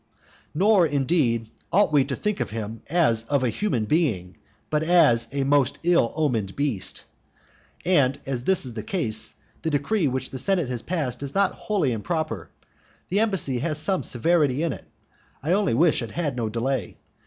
Nor, 0.55 0.87
indeed, 0.87 1.51
ought 1.71 1.93
we 1.93 2.03
to 2.05 2.15
think 2.15 2.39
of 2.39 2.49
him 2.49 2.81
as 2.89 3.23
of 3.25 3.43
a 3.43 3.49
human 3.51 3.85
being, 3.85 4.35
but 4.71 4.81
as 4.81 5.27
of 5.27 5.35
a 5.35 5.43
most 5.43 5.77
ill 5.83 6.11
omened 6.15 6.55
beast. 6.55 7.03
And 7.85 8.19
as 8.25 8.45
this 8.45 8.65
is 8.65 8.73
the 8.73 8.81
case, 8.81 9.35
the 9.61 9.69
decree 9.69 10.07
which 10.07 10.31
the 10.31 10.39
senate 10.39 10.69
has 10.69 10.81
passed 10.81 11.21
is 11.21 11.35
not 11.35 11.53
wholly 11.53 11.91
improper. 11.91 12.49
The 13.09 13.19
embassy 13.19 13.59
has 13.59 13.77
some 13.77 14.01
severity 14.01 14.63
in 14.63 14.73
it; 14.73 14.85
I 15.43 15.51
only 15.51 15.75
wish 15.75 16.01
it 16.01 16.09
had 16.09 16.35
no 16.35 16.49
delay. 16.49 16.97